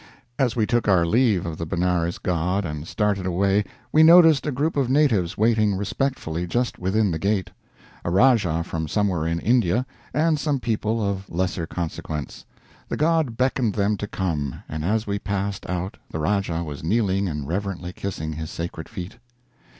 [0.39, 4.51] As we took our leave of the Benares god and started away we noticed a
[4.51, 7.51] group of natives waiting respectfully just within the gate
[8.03, 12.45] a Rajah from somewhere in India, and some people of lesser consequence.
[12.89, 17.27] The god beckoned them to come, and as we passed out the Rajah was kneeling
[17.29, 19.17] and reverently kissing his sacred feet.